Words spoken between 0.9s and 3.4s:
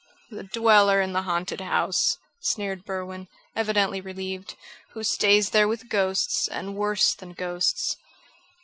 in the haunted house," sneered Berwin,